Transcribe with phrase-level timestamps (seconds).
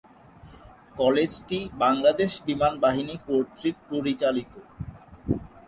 [0.95, 4.53] কলেজটি বাংলাদেশ বিমান বাহিনী কর্তৃক পরিচালিত।